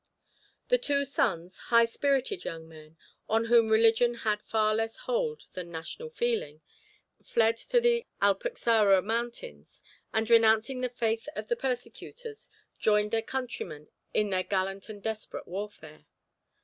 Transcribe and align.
The 0.69 0.79
two 0.79 1.05
sons, 1.05 1.59
high 1.69 1.85
spirited 1.85 2.43
young 2.43 2.67
men, 2.67 2.97
on 3.29 3.45
whom 3.45 3.69
religion 3.69 4.15
had 4.25 4.41
far 4.41 4.73
less 4.73 4.97
hold 4.97 5.43
than 5.53 5.69
national 5.71 6.09
feeling, 6.09 6.61
fled 7.23 7.55
to 7.57 7.79
the 7.79 8.07
Alpuxarra 8.19 9.03
Mountains, 9.03 9.83
and 10.11 10.27
renouncing 10.27 10.81
the 10.81 10.89
faith 10.89 11.29
of 11.35 11.49
the 11.49 11.55
persecutors, 11.55 12.49
joined 12.79 13.11
their 13.11 13.21
countrymen 13.21 13.89
in 14.11 14.31
their 14.31 14.41
gallant 14.41 14.89
and 14.89 15.03
desperate 15.03 15.47
warfare. 15.47 16.07